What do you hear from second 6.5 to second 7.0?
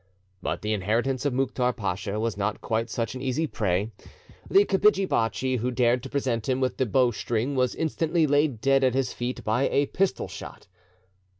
with the